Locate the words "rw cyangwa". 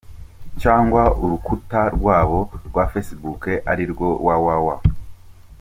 0.49-1.03